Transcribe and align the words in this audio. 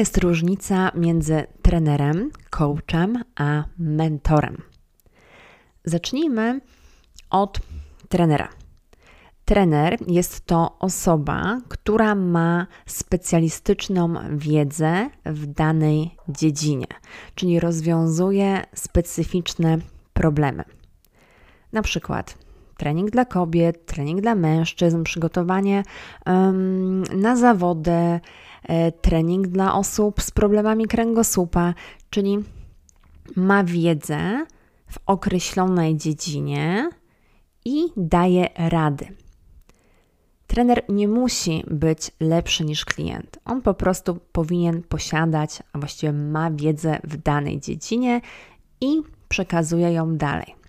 jest 0.00 0.18
różnica 0.18 0.92
między 0.94 1.46
trenerem, 1.62 2.30
coachem 2.50 3.24
a 3.36 3.64
mentorem? 3.78 4.62
Zacznijmy 5.84 6.60
od 7.30 7.60
trenera. 8.08 8.48
Trener 9.44 9.98
jest 10.06 10.46
to 10.46 10.78
osoba, 10.78 11.60
która 11.68 12.14
ma 12.14 12.66
specjalistyczną 12.86 14.14
wiedzę 14.36 15.10
w 15.24 15.46
danej 15.46 16.16
dziedzinie, 16.28 16.86
czyli 17.34 17.60
rozwiązuje 17.60 18.64
specyficzne 18.74 19.78
problemy. 20.12 20.64
Na 21.72 21.82
przykład 21.82 22.38
trening 22.80 23.10
dla 23.10 23.24
kobiet, 23.24 23.86
trening 23.86 24.20
dla 24.20 24.34
mężczyzn, 24.34 25.02
przygotowanie 25.02 25.82
na 27.16 27.36
zawody, 27.36 28.20
e, 28.62 28.92
trening 28.92 29.46
dla 29.46 29.74
osób 29.74 30.22
z 30.22 30.30
problemami 30.30 30.86
kręgosłupa, 30.86 31.74
czyli 32.10 32.38
ma 33.36 33.64
wiedzę 33.64 34.46
w 34.90 34.98
określonej 35.06 35.96
dziedzinie 35.96 36.90
i 37.64 37.86
daje 37.96 38.48
rady. 38.56 39.06
Trener 40.46 40.82
nie 40.88 41.08
musi 41.08 41.64
być 41.70 42.10
lepszy 42.20 42.64
niż 42.64 42.84
klient. 42.84 43.38
On 43.44 43.62
po 43.62 43.74
prostu 43.74 44.18
powinien 44.32 44.82
posiadać, 44.82 45.62
a 45.72 45.78
właściwie 45.78 46.12
ma 46.12 46.50
wiedzę 46.50 46.98
w 47.04 47.16
danej 47.16 47.60
dziedzinie 47.60 48.20
i 48.80 49.02
przekazuje 49.28 49.92
ją 49.92 50.16
dalej. 50.16 50.59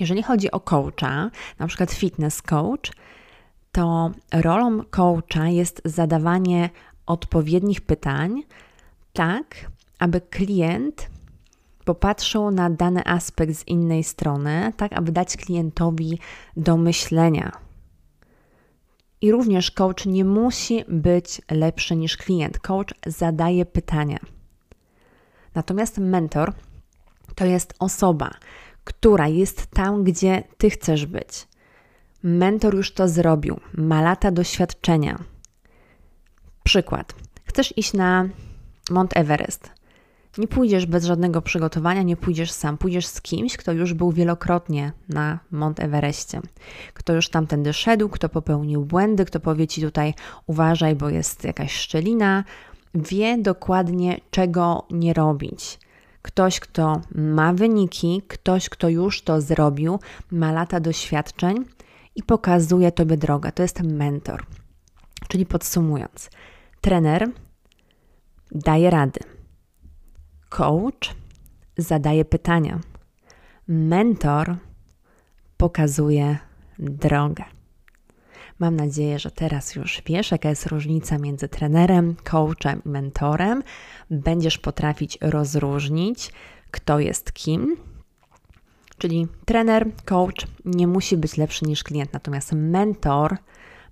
Jeżeli 0.00 0.22
chodzi 0.22 0.50
o 0.50 0.60
coacha, 0.60 1.30
na 1.58 1.66
przykład 1.66 1.92
fitness 1.92 2.42
coach, 2.42 2.92
to 3.72 4.10
rolą 4.32 4.84
coacha 4.90 5.48
jest 5.48 5.82
zadawanie 5.84 6.70
odpowiednich 7.06 7.80
pytań, 7.80 8.42
tak 9.12 9.70
aby 9.98 10.20
klient 10.20 11.10
popatrzył 11.84 12.50
na 12.50 12.70
dany 12.70 13.06
aspekt 13.06 13.54
z 13.56 13.68
innej 13.68 14.04
strony, 14.04 14.72
tak 14.76 14.92
aby 14.92 15.12
dać 15.12 15.36
klientowi 15.36 16.18
do 16.56 16.76
myślenia. 16.76 17.52
I 19.20 19.32
również 19.32 19.70
coach 19.70 20.06
nie 20.06 20.24
musi 20.24 20.84
być 20.88 21.40
lepszy 21.50 21.96
niż 21.96 22.16
klient. 22.16 22.58
Coach 22.58 22.94
zadaje 23.06 23.66
pytania. 23.66 24.18
Natomiast 25.54 25.98
mentor 25.98 26.52
to 27.34 27.44
jest 27.44 27.74
osoba, 27.78 28.30
która 28.86 29.28
jest 29.28 29.66
tam, 29.66 30.04
gdzie 30.04 30.42
ty 30.58 30.70
chcesz 30.70 31.06
być. 31.06 31.48
Mentor 32.22 32.74
już 32.74 32.92
to 32.92 33.08
zrobił, 33.08 33.60
ma 33.74 34.02
lata 34.02 34.30
doświadczenia. 34.30 35.18
Przykład. 36.64 37.14
Chcesz 37.44 37.78
iść 37.78 37.92
na 37.92 38.28
Mount 38.90 39.16
Everest. 39.16 39.70
Nie 40.38 40.48
pójdziesz 40.48 40.86
bez 40.86 41.04
żadnego 41.04 41.42
przygotowania, 41.42 42.02
nie 42.02 42.16
pójdziesz 42.16 42.50
sam, 42.50 42.78
pójdziesz 42.78 43.06
z 43.06 43.20
kimś, 43.20 43.56
kto 43.56 43.72
już 43.72 43.94
był 43.94 44.12
wielokrotnie 44.12 44.92
na 45.08 45.38
Mount 45.50 45.80
Everestie, 45.80 46.40
kto 46.94 47.12
już 47.12 47.28
tamtędy 47.28 47.72
szedł, 47.72 48.08
kto 48.08 48.28
popełnił 48.28 48.84
błędy, 48.84 49.24
kto 49.24 49.40
powie 49.40 49.66
ci 49.66 49.82
tutaj 49.82 50.14
uważaj, 50.46 50.96
bo 50.96 51.08
jest 51.08 51.44
jakaś 51.44 51.72
szczelina, 51.72 52.44
wie 52.94 53.38
dokładnie 53.38 54.20
czego 54.30 54.86
nie 54.90 55.12
robić. 55.12 55.78
Ktoś, 56.26 56.60
kto 56.60 57.00
ma 57.14 57.52
wyniki, 57.52 58.22
ktoś, 58.28 58.68
kto 58.68 58.88
już 58.88 59.22
to 59.22 59.40
zrobił, 59.40 59.98
ma 60.30 60.52
lata 60.52 60.80
doświadczeń 60.80 61.64
i 62.14 62.22
pokazuje 62.22 62.92
tobie 62.92 63.16
drogę. 63.16 63.52
To 63.52 63.62
jest 63.62 63.82
mentor. 63.82 64.46
Czyli 65.28 65.46
podsumując, 65.46 66.30
trener 66.80 67.30
daje 68.52 68.90
rady 68.90 69.20
Coach 70.48 71.14
zadaje 71.78 72.24
pytania. 72.24 72.80
Mentor 73.68 74.56
pokazuje 75.56 76.38
drogę. 76.78 77.44
Mam 78.58 78.76
nadzieję, 78.76 79.18
że 79.18 79.30
teraz 79.30 79.74
już 79.74 80.02
wiesz, 80.06 80.30
jaka 80.30 80.48
jest 80.48 80.66
różnica 80.66 81.18
między 81.18 81.48
trenerem, 81.48 82.16
coachem 82.24 82.82
i 82.86 82.88
mentorem. 82.88 83.62
Będziesz 84.10 84.58
potrafić 84.58 85.18
rozróżnić, 85.20 86.32
kto 86.70 86.98
jest 86.98 87.32
kim. 87.32 87.76
Czyli 88.98 89.26
trener, 89.44 89.86
coach 90.04 90.46
nie 90.64 90.86
musi 90.86 91.16
być 91.16 91.36
lepszy 91.36 91.64
niż 91.64 91.84
klient, 91.84 92.12
natomiast 92.12 92.52
mentor 92.52 93.36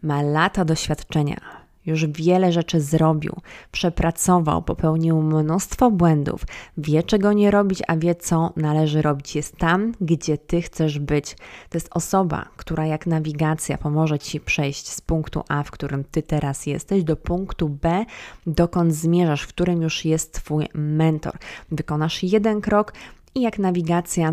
ma 0.03 0.23
lata 0.23 0.65
doświadczenia, 0.65 1.64
już 1.87 2.06
wiele 2.06 2.53
rzeczy 2.53 2.81
zrobił, 2.81 3.37
przepracował, 3.72 4.62
popełnił 4.62 5.22
mnóstwo 5.22 5.91
błędów, 5.91 6.45
wie 6.78 7.03
czego 7.03 7.33
nie 7.33 7.50
robić, 7.50 7.83
a 7.89 7.97
wie 7.97 8.15
co 8.15 8.53
należy 8.56 9.03
robić. 9.03 9.37
Jest 9.37 9.56
tam, 9.56 9.93
gdzie 10.00 10.39
ty 10.39 10.62
chcesz 10.62 10.99
być. 10.99 11.34
To 11.69 11.77
jest 11.77 11.89
osoba, 11.91 12.49
która 12.56 12.87
jak 12.87 13.06
nawigacja 13.06 13.78
pomoże 13.78 14.19
ci 14.19 14.41
przejść 14.41 14.89
z 14.89 15.00
punktu 15.00 15.43
A, 15.49 15.62
w 15.62 15.71
którym 15.71 16.05
ty 16.05 16.22
teraz 16.22 16.67
jesteś, 16.67 17.05
do 17.05 17.17
punktu 17.17 17.69
B, 17.69 18.05
dokąd 18.47 18.95
zmierzasz, 18.95 19.43
w 19.43 19.49
którym 19.49 19.83
już 19.83 20.05
jest 20.05 20.33
twój 20.33 20.69
mentor. 20.75 21.34
Wykonasz 21.71 22.22
jeden 22.22 22.61
krok 22.61 22.93
i 23.34 23.41
jak 23.41 23.59
nawigacja 23.59 24.33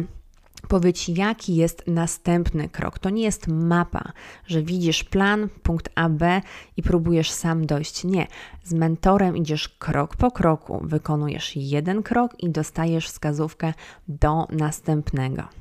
Powiedz, 0.67 1.07
jaki 1.07 1.55
jest 1.55 1.83
następny 1.87 2.69
krok. 2.69 2.99
To 2.99 3.09
nie 3.09 3.23
jest 3.23 3.47
mapa, 3.47 4.11
że 4.47 4.61
widzisz 4.61 5.03
plan, 5.03 5.49
punkt 5.63 5.89
A, 5.95 6.09
B 6.09 6.41
i 6.77 6.83
próbujesz 6.83 7.31
sam 7.31 7.65
dojść. 7.65 8.03
Nie. 8.03 8.27
Z 8.63 8.73
mentorem 8.73 9.37
idziesz 9.37 9.69
krok 9.69 10.15
po 10.15 10.31
kroku, 10.31 10.81
wykonujesz 10.83 11.55
jeden 11.55 12.03
krok 12.03 12.43
i 12.43 12.49
dostajesz 12.49 13.07
wskazówkę 13.07 13.73
do 14.07 14.47
następnego. 14.51 15.60